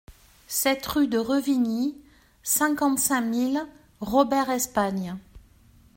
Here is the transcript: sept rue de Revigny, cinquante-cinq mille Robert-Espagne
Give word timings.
sept 0.47 0.83
rue 0.87 1.07
de 1.07 1.19
Revigny, 1.19 1.95
cinquante-cinq 2.41 3.21
mille 3.21 3.59
Robert-Espagne 3.99 5.15